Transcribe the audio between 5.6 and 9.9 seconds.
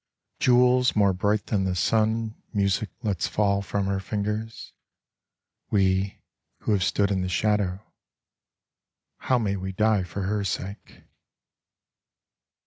We who have stood in the shadow How may we